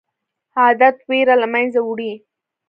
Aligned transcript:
عادت 0.61 0.97
ویره 1.09 1.35
له 1.41 1.47
منځه 1.53 1.79
وړي. 1.87 2.13